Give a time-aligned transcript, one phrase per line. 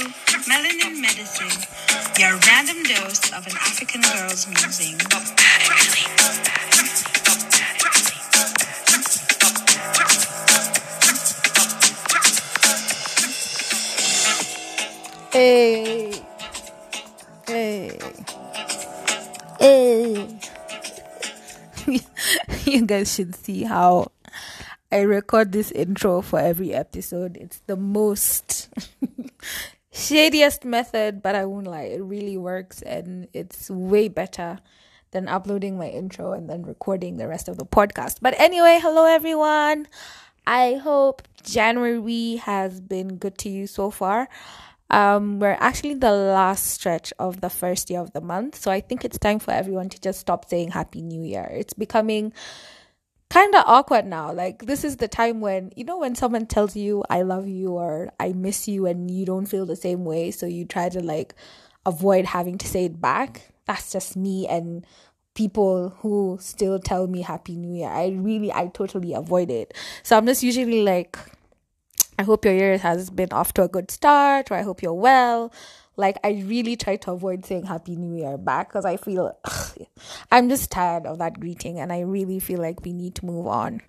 [0.00, 1.50] Melanin Medicine,
[2.18, 4.98] your random dose of an African girl's musing.
[15.32, 16.12] Hey.
[17.46, 17.98] Hey.
[19.58, 20.40] Hey.
[22.64, 24.12] you guys should see how
[24.92, 27.36] I record this intro for every episode.
[27.36, 28.68] It's the most
[29.94, 34.58] shadiest method, but I won't lie, it really works and it's way better
[35.12, 38.18] than uploading my intro and then recording the rest of the podcast.
[38.20, 39.86] But anyway, hello everyone.
[40.46, 44.28] I hope January has been good to you so far.
[44.90, 48.80] Um, we're actually the last stretch of the first year of the month, so I
[48.80, 51.48] think it's time for everyone to just stop saying Happy New Year.
[51.50, 52.32] It's becoming
[53.30, 54.32] kind of awkward now.
[54.32, 57.72] Like, this is the time when, you know, when someone tells you, I love you
[57.72, 61.00] or I miss you, and you don't feel the same way, so you try to
[61.00, 61.34] like
[61.84, 63.52] avoid having to say it back.
[63.66, 64.86] That's just me and
[65.34, 67.88] people who still tell me Happy New Year.
[67.88, 69.74] I really, I totally avoid it.
[70.02, 71.18] So I'm just usually like,
[72.16, 74.92] I hope your year has been off to a good start, or I hope you're
[74.92, 75.52] well.
[75.96, 79.78] Like, I really try to avoid saying Happy New Year back because I feel ugh,
[80.30, 83.46] I'm just tired of that greeting and I really feel like we need to move
[83.46, 83.80] on.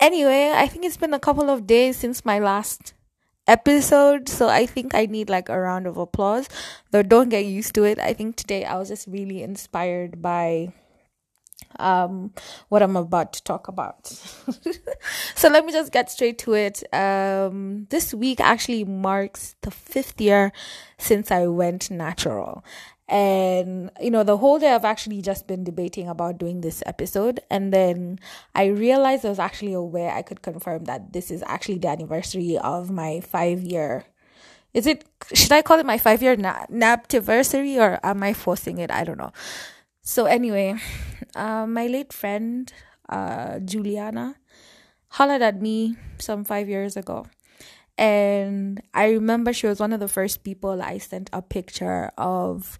[0.00, 2.92] Anyway, I think it's been a couple of days since my last
[3.46, 6.48] episode, so I think I need like a round of applause.
[6.90, 7.98] Though, don't get used to it.
[7.98, 10.72] I think today I was just really inspired by
[11.78, 12.32] um
[12.68, 14.06] what I'm about to talk about.
[15.34, 16.82] so let me just get straight to it.
[16.94, 20.52] Um this week actually marks the 5th year
[20.98, 22.64] since I went natural.
[23.06, 27.40] And you know, the whole day I've actually just been debating about doing this episode
[27.50, 28.18] and then
[28.54, 32.56] I realized I was actually aware I could confirm that this is actually the anniversary
[32.58, 34.06] of my 5 year
[34.74, 38.78] is it should I call it my 5 year na- naptiversary or am I forcing
[38.78, 38.90] it?
[38.90, 39.32] I don't know.
[40.04, 40.76] So anyway,
[41.34, 42.70] uh, my late friend
[43.08, 44.36] uh, Juliana
[45.08, 47.26] hollered at me some five years ago,
[47.96, 52.78] and I remember she was one of the first people I sent a picture of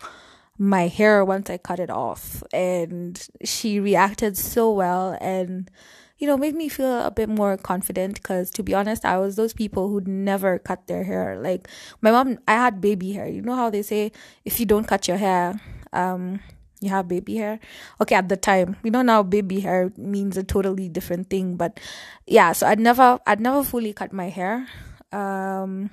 [0.59, 5.71] my hair once I cut it off, and she reacted so well and
[6.19, 9.35] you know made me feel a bit more confident because to be honest i was
[9.35, 11.41] those people who'd never cut their hair.
[11.41, 11.69] Like
[12.03, 13.27] my mom i had baby hair.
[13.27, 14.13] You know how they say
[14.45, 15.61] if you don't cut your hair
[15.93, 16.41] um
[16.85, 17.59] you have baby hair?
[18.01, 18.77] Okay at the time.
[18.83, 21.81] You know now baby hair means a totally different thing but
[22.27, 24.67] yeah so i'd never i'd never fully cut my hair
[25.13, 25.91] um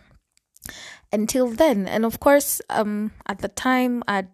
[1.12, 1.88] until then.
[1.88, 4.28] And of course um at the time i'd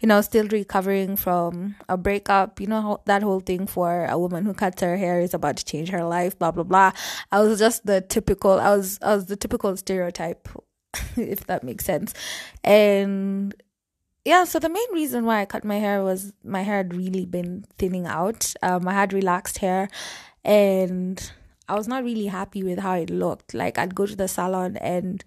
[0.00, 4.18] you know still recovering from a breakup you know how that whole thing for a
[4.18, 6.92] woman who cuts her hair is about to change her life blah blah blah.
[7.30, 10.48] I was just the typical i was i was the typical stereotype
[11.16, 12.14] if that makes sense.
[12.64, 13.54] And
[14.28, 17.24] yeah, so the main reason why I cut my hair was my hair had really
[17.24, 18.52] been thinning out.
[18.62, 19.88] Um, I had relaxed hair
[20.44, 21.32] and
[21.66, 23.54] I was not really happy with how it looked.
[23.54, 25.24] Like I'd go to the salon and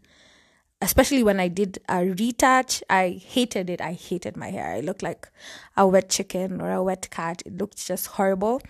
[0.83, 3.81] especially when I did a retouch, I hated it.
[3.81, 4.71] I hated my hair.
[4.71, 5.27] I looked like
[5.75, 7.41] a wet chicken or a wet cat.
[7.43, 8.61] It looked just horrible.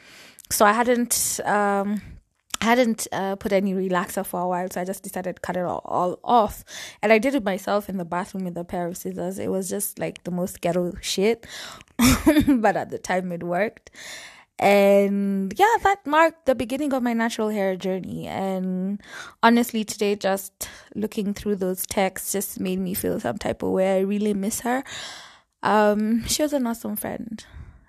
[0.49, 2.01] So I hadn't um
[2.61, 5.57] I hadn't uh, put any relaxer for a while, so I just decided to cut
[5.57, 6.63] it all, all off.
[7.01, 9.39] And I did it myself in the bathroom with a pair of scissors.
[9.39, 11.47] It was just like the most ghetto shit,
[11.97, 13.89] but at the time it worked.
[14.59, 18.27] And yeah, that marked the beginning of my natural hair journey.
[18.27, 19.01] And
[19.41, 23.97] honestly, today, just looking through those texts just made me feel some type of way.
[23.97, 24.83] I really miss her.
[25.63, 27.43] Um, she was an awesome friend.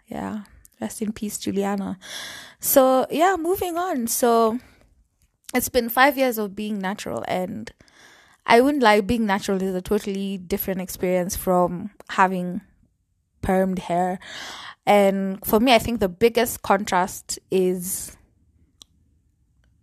[0.06, 0.44] Yeah.
[0.82, 1.97] Rest in peace, Juliana.
[2.59, 4.09] So, yeah, moving on.
[4.09, 4.59] So,
[5.54, 7.72] it's been five years of being natural, and
[8.44, 12.62] I wouldn't lie, being natural is a totally different experience from having
[13.43, 14.19] permed hair.
[14.84, 18.16] And for me, I think the biggest contrast is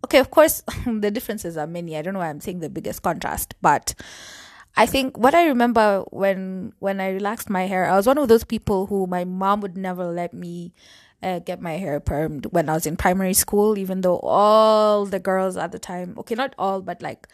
[0.04, 1.96] okay, of course, the differences are many.
[1.96, 3.94] I don't know why I'm saying the biggest contrast, but
[4.76, 8.28] I think what I remember when when I relaxed my hair, I was one of
[8.28, 10.72] those people who my mom would never let me
[11.22, 15.18] uh, get my hair permed when I was in primary school, even though all the
[15.20, 17.28] girls at the time, okay, not all, but like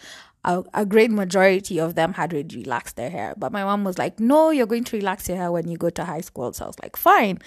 [0.44, 3.34] a, a great majority of them had already relaxed their hair.
[3.36, 5.90] But my mom was like, no, you're going to relax your hair when you go
[5.90, 6.52] to high school.
[6.52, 7.38] So I was like, fine.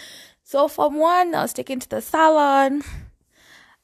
[0.43, 2.83] So from one, I was taken to the salon.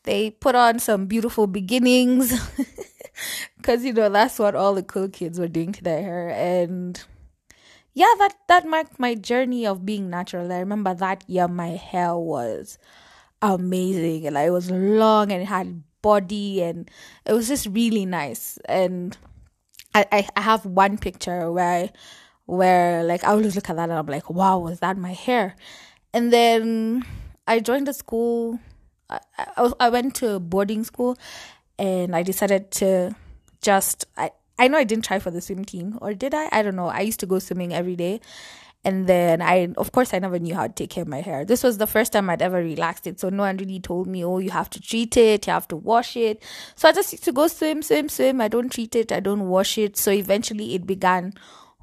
[0.04, 2.34] They put on some beautiful beginnings.
[3.58, 6.30] Because, you know, that's what all the cool kids were doing to their hair.
[6.30, 7.02] And
[7.94, 10.52] yeah, that, that marked my journey of being natural.
[10.52, 12.78] I remember that year my hair was
[13.42, 14.28] amazing.
[14.28, 16.90] And like, it was long and it had body and
[17.26, 18.60] it was just really nice.
[18.66, 19.18] And
[19.96, 21.92] I, I, have one picture where I,
[22.46, 25.56] where like I always look at that and I'm like, wow, was that my hair?
[26.14, 27.04] And then
[27.48, 28.60] I joined a school.
[29.10, 31.18] I, I, I went to boarding school,
[31.78, 33.16] and I decided to
[33.62, 36.48] just I I know I didn't try for the swim team or did I?
[36.52, 36.88] I don't know.
[36.88, 38.22] I used to go swimming every day.
[38.86, 41.44] And then I, of course, I never knew how to take care of my hair.
[41.44, 43.20] This was the first time I'd ever relaxed it.
[43.20, 45.76] So no one really told me, oh, you have to treat it, you have to
[45.76, 46.44] wash it.
[46.76, 48.40] So I just used to go swim, swim, swim.
[48.40, 49.98] I don't treat it, I don't wash it.
[49.98, 51.34] So eventually it began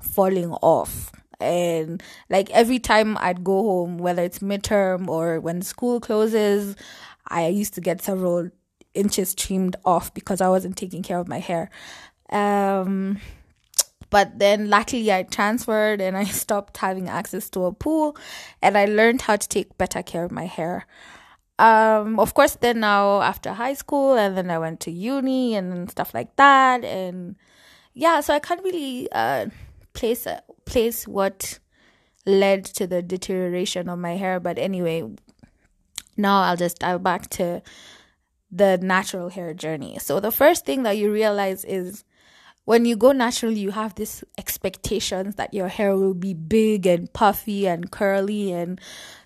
[0.00, 1.10] falling off.
[1.40, 2.00] And
[2.30, 6.76] like every time I'd go home, whether it's midterm or when school closes,
[7.26, 8.50] I used to get several
[8.94, 11.70] inches trimmed off because I wasn't taking care of my hair.
[12.30, 13.20] Um,
[14.10, 18.16] but then luckily I transferred and I stopped having access to a pool
[18.60, 20.86] and I learned how to take better care of my hair.
[21.58, 25.90] Um, of course, then now after high school and then I went to uni and
[25.90, 26.84] stuff like that.
[26.84, 27.36] And
[27.94, 29.46] yeah, so I can't really uh,
[29.94, 31.58] place, uh, place what
[32.26, 34.40] led to the deterioration of my hair.
[34.40, 35.08] But anyway,
[36.16, 37.62] now I'll just dive back to
[38.52, 39.98] the natural hair journey.
[39.98, 42.04] So the first thing that you realize is
[42.64, 47.12] when you go naturally, you have this expectations that your hair will be big and
[47.12, 48.80] puffy and curly and,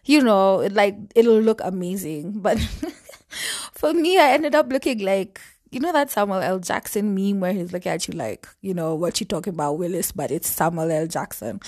[0.04, 2.40] you know, like it'll look amazing.
[2.40, 2.58] But
[3.72, 5.40] for me, I ended up looking like,
[5.70, 6.60] you know, that Samuel L.
[6.60, 10.12] Jackson meme where he's looking at you like, you know, what you talking about, Willis,
[10.12, 11.06] but it's Samuel L.
[11.06, 11.60] Jackson.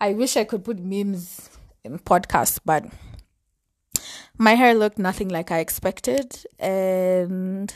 [0.00, 1.50] I wish I could put memes
[1.82, 2.84] in podcasts, but
[4.38, 6.44] my hair looked nothing like I expected.
[6.58, 7.72] And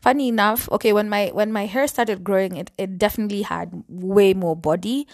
[0.00, 4.34] funny enough, okay, when my when my hair started growing, it it definitely had way
[4.34, 5.06] more body,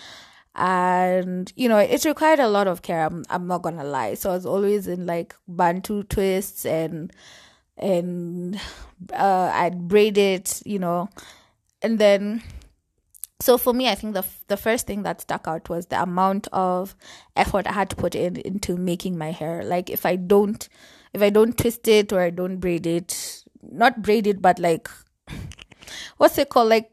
[0.54, 3.04] and you know it required a lot of care.
[3.04, 4.14] I'm I'm not gonna lie.
[4.14, 7.12] So I was always in like bantu twists and
[7.76, 8.58] and
[9.12, 11.10] uh, I'd braid it, you know,
[11.82, 12.42] and then
[13.40, 16.48] so for me, I think the the first thing that stuck out was the amount
[16.52, 16.96] of
[17.36, 19.62] effort I had to put in into making my hair.
[19.62, 20.68] Like if I don't
[21.12, 24.88] if I don't twist it or I don't braid it, not braid it, but like
[26.16, 26.70] what's it called?
[26.70, 26.90] Like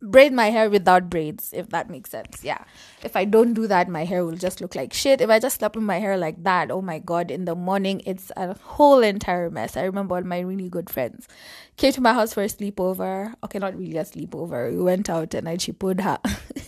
[0.00, 2.44] braid my hair without braids, if that makes sense.
[2.44, 2.64] Yeah.
[3.02, 5.20] If I don't do that, my hair will just look like shit.
[5.20, 8.02] If I just slap in my hair like that, oh my god, in the morning
[8.06, 9.76] it's a whole entire mess.
[9.76, 11.26] I remember of my really good friends
[11.76, 13.34] came to my house for a sleepover.
[13.44, 14.70] Okay, not really a sleepover.
[14.70, 16.18] We went out and I chipoed her.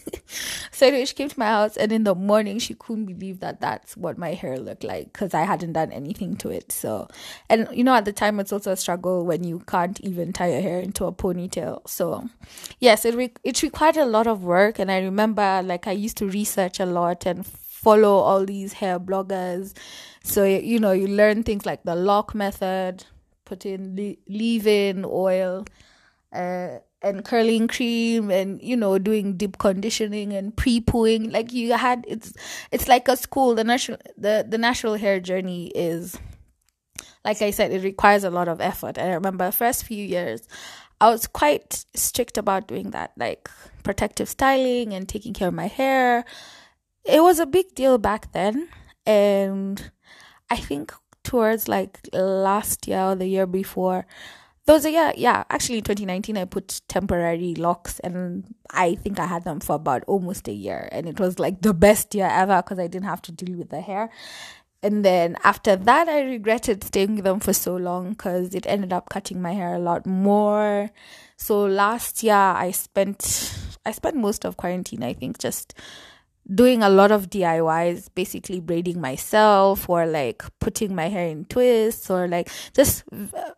[0.80, 3.60] so anyway, she came to my house and in the morning she couldn't believe that
[3.60, 6.72] that's what my hair looked like because I hadn't done anything to it.
[6.72, 7.06] So,
[7.50, 10.52] and you know, at the time it's also a struggle when you can't even tie
[10.52, 11.86] your hair into a ponytail.
[11.86, 12.30] So,
[12.78, 16.16] yes, it re- it required a lot of work, and I remember like I used
[16.18, 19.76] to research a lot and follow all these hair bloggers.
[20.22, 23.04] So you know, you learn things like the LOC method,
[23.44, 25.66] put in le- leave-in oil.
[26.32, 31.32] Uh, and curling cream and you know doing deep conditioning and pre-pooing.
[31.32, 32.32] Like you had it's
[32.70, 33.54] it's like a school.
[33.54, 36.18] The natural the the natural hair journey is
[37.24, 38.98] like i said it requires a lot of effort.
[38.98, 40.46] And i remember the first few years
[41.00, 43.50] i was quite strict about doing that like
[43.82, 46.24] protective styling and taking care of my hair.
[47.04, 48.68] It was a big deal back then.
[49.06, 49.90] And
[50.50, 50.92] i think
[51.22, 54.06] towards like last year or the year before
[54.70, 55.42] those are yeah yeah.
[55.50, 60.04] Actually in 2019 i put temporary locks and i think i had them for about
[60.06, 60.88] almost a year.
[60.92, 63.70] And it was like the best year ever because i didn't have to deal with
[63.70, 64.10] the hair.
[64.82, 68.92] And then after that i regretted staying with them for so long because it ended
[68.92, 70.90] up cutting my hair a lot more.
[71.36, 75.74] So last year i spent i spent most of quarantine i think just
[76.52, 82.10] doing a lot of DIYs, basically braiding myself or like putting my hair in twists
[82.10, 83.04] or like just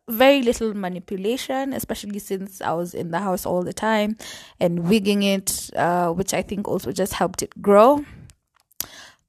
[0.09, 4.17] very little manipulation, especially since I was in the house all the time
[4.61, 8.05] and wigging it, uh, which I think also just helped it grow.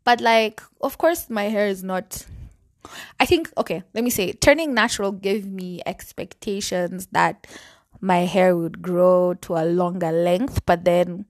[0.04, 2.26] But like, of course, my hair is not.
[3.18, 7.48] I think, okay, let me say, turning natural gave me expectations that
[8.02, 11.26] my hair would grow to a longer length, but then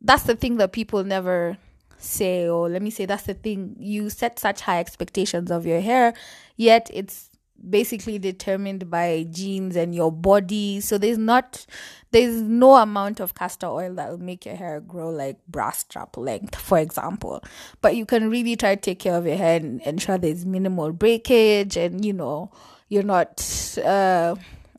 [0.00, 1.56] that's the thing that people never
[1.98, 3.76] say or let me say that's the thing.
[3.78, 6.14] You set such high expectations of your hair
[6.56, 7.30] yet it's
[7.68, 10.80] basically determined by genes and your body.
[10.80, 11.66] So there's not
[12.10, 16.16] there's no amount of castor oil that will make your hair grow like bra strap
[16.16, 17.42] length for example.
[17.80, 20.92] But you can really try to take care of your hair and ensure there's minimal
[20.92, 22.50] breakage and you know
[22.88, 24.34] you're not uh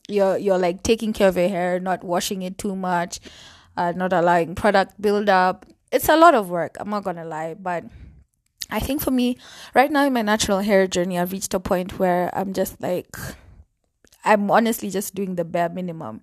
[0.07, 3.19] you're you're like taking care of your hair not washing it too much
[3.77, 5.65] uh, not allowing product buildup.
[5.91, 7.83] It's a lot of work, I'm not gonna lie, but
[8.69, 9.37] I think for me,
[9.73, 13.15] right now in my natural hair journey, I've reached a point where I'm just like,
[14.23, 16.21] I'm honestly just doing the bare minimum.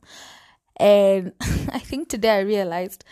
[0.77, 3.05] And I think today I realized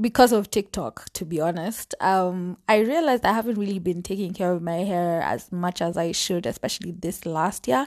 [0.00, 4.50] because of TikTok, to be honest, um, I realized I haven't really been taking care
[4.50, 7.86] of my hair as much as I should, especially this last year.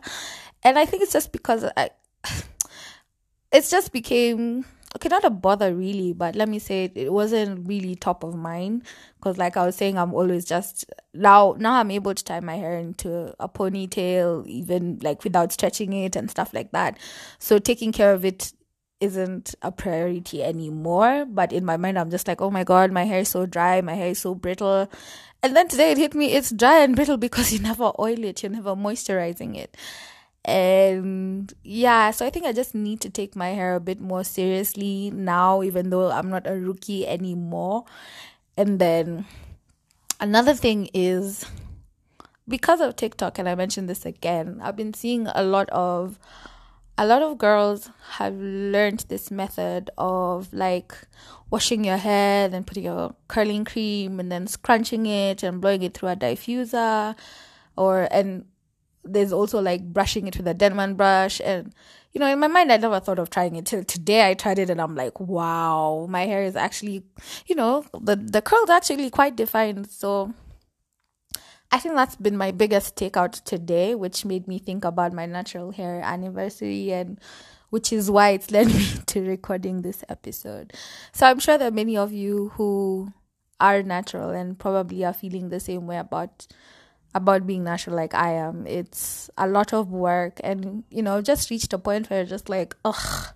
[0.63, 1.89] And I think it's just because I,
[3.51, 4.65] it's just became
[4.95, 8.35] okay, not a bother really, but let me say it, it wasn't really top of
[8.35, 8.83] mind
[9.17, 12.55] because, like I was saying, I'm always just now now I'm able to tie my
[12.55, 16.97] hair into a ponytail, even like without stretching it and stuff like that.
[17.39, 18.53] So taking care of it
[18.99, 21.25] isn't a priority anymore.
[21.25, 23.81] But in my mind, I'm just like, oh my god, my hair is so dry,
[23.81, 24.89] my hair is so brittle.
[25.43, 28.43] And then today it hit me, it's dry and brittle because you never oil it,
[28.43, 29.77] you're never moisturizing it.
[30.47, 34.23] And yeah, so I think I just need to take my hair a bit more
[34.23, 37.83] seriously now, even though I'm not a rookie anymore.
[38.55, 39.25] And then
[40.21, 41.45] another thing is
[42.47, 46.17] because of TikTok, and I mentioned this again, I've been seeing a lot of
[46.97, 50.95] a lot of girls have learned this method of like
[51.49, 55.93] washing your hair, then putting your curling cream, and then scrunching it and blowing it
[55.93, 57.15] through a diffuser,
[57.75, 58.45] or and
[59.07, 61.73] there's also like brushing it with a Denman brush, and
[62.13, 64.29] you know, in my mind, I never thought of trying it till today.
[64.29, 67.03] I tried it, and I'm like, wow, my hair is actually,
[67.45, 69.89] you know, the the curls actually quite defined.
[69.89, 70.33] So
[71.71, 75.71] I think that's been my biggest takeout today, which made me think about my natural
[75.71, 77.19] hair anniversary and
[77.69, 80.73] which is why it's led me to recording this episode.
[81.11, 83.11] So I'm sure there are many of you who
[83.59, 86.47] are natural and probably are feeling the same way about
[87.17, 88.65] about being natural like I am.
[88.67, 92.75] It's a lot of work and you know, just reached a point where just like,
[92.85, 93.33] ugh,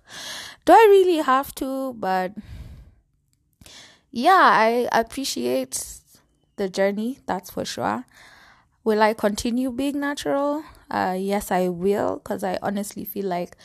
[0.64, 1.92] do I really have to?
[1.94, 2.32] But
[4.12, 5.98] yeah, I appreciate
[6.56, 8.04] the journey, that's for sure.
[8.84, 10.64] Will I continue being natural?
[10.90, 13.56] Uh, yes, I will, because I honestly feel like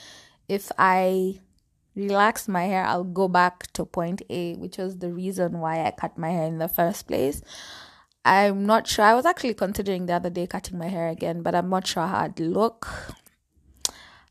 [0.48, 1.40] if I
[1.96, 5.92] relax my hair, I'll go back to point A, which was the reason why I
[5.92, 7.42] cut my hair in the first place.
[8.28, 9.06] I'm not sure.
[9.06, 12.06] I was actually considering the other day cutting my hair again, but I'm not sure
[12.06, 12.88] how I'd look.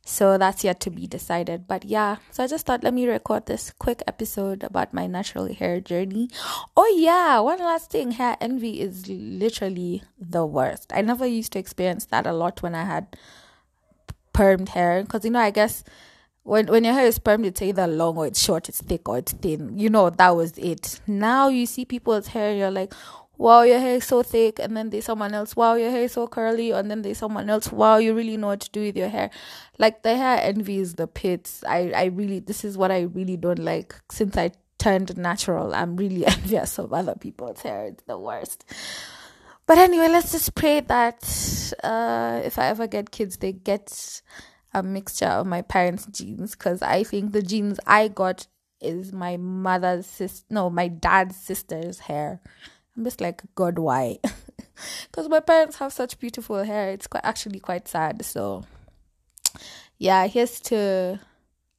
[0.04, 1.66] So that's yet to be decided.
[1.66, 5.52] But yeah, so I just thought let me record this quick episode about my natural
[5.52, 6.28] hair journey.
[6.76, 10.92] Oh yeah, one last thing, hair envy is literally the worst.
[10.94, 13.16] I never used to experience that a lot when I had
[14.32, 15.82] permed hair because you know, I guess
[16.44, 19.18] when when your hair is permed, it's either long or it's short, it's thick or
[19.18, 19.76] it's thin.
[19.76, 21.00] You know, that was it.
[21.08, 22.94] Now you see people's hair, you're like,
[23.38, 26.12] wow, your hair is so thick, and then there's someone else, wow, your hair is
[26.12, 28.96] so curly, and then there's someone else, wow, you really know what to do with
[28.96, 29.30] your hair.
[29.78, 31.62] Like the hair envy is the pits.
[31.66, 35.74] I, I really, this is what I really don't like since I turned natural.
[35.74, 37.86] I'm really envious of other people's hair.
[37.86, 38.64] It's the worst.
[39.66, 44.22] But anyway, let's just pray that uh, if I ever get kids, they get
[44.72, 48.46] a mixture of my parents' genes because I think the genes I got
[48.80, 52.40] is my mother's sister, no, my dad's sister's hair.
[52.96, 54.18] I'm just like, God, why?
[55.10, 56.90] Because my parents have such beautiful hair.
[56.90, 58.22] It's quite actually quite sad.
[58.24, 58.64] So,
[59.98, 61.20] yeah, here's to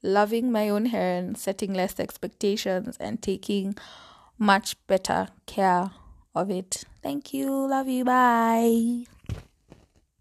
[0.02, 3.76] loving my own hair and setting less expectations and taking
[4.40, 5.92] much better care
[6.34, 6.84] of it.
[7.04, 7.68] Thank you.
[7.68, 8.04] Love you.
[8.04, 9.06] Bye.